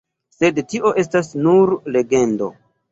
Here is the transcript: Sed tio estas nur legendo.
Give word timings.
Sed 0.37 0.61
tio 0.71 0.95
estas 1.03 1.31
nur 1.49 1.77
legendo. 1.97 2.55